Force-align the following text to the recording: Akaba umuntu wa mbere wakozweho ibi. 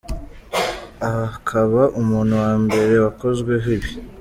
Akaba 1.25 1.81
umuntu 2.01 2.33
wa 2.43 2.53
mbere 2.63 2.93
wakozweho 3.03 3.67
ibi. 3.77 3.89